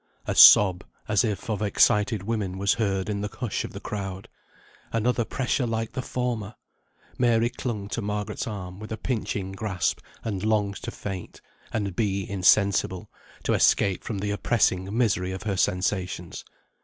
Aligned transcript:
A 0.25 0.33
sob, 0.33 0.83
as 1.07 1.23
if 1.23 1.47
of 1.47 1.61
excited 1.61 2.23
women, 2.23 2.57
was 2.57 2.73
heard 2.73 3.07
in 3.07 3.21
the 3.21 3.27
hush 3.31 3.63
of 3.63 3.71
the 3.71 3.79
crowd. 3.79 4.27
Another 4.91 5.23
pressure 5.23 5.67
like 5.67 5.91
the 5.91 6.01
former! 6.01 6.55
Mary 7.19 7.51
clung 7.51 7.87
to 7.89 8.01
Margaret's 8.01 8.47
arm 8.47 8.79
with 8.79 8.91
a 8.91 8.97
pinching 8.97 9.51
grasp, 9.51 9.99
and 10.23 10.43
longed 10.43 10.77
to 10.77 10.89
faint, 10.89 11.39
and 11.71 11.95
be 11.95 12.27
insensible, 12.27 13.11
to 13.43 13.53
escape 13.53 14.03
from 14.03 14.17
the 14.17 14.31
oppressing 14.31 14.89
misery 14.97 15.31
of 15.33 15.43
her 15.43 15.55
sensations. 15.55 16.43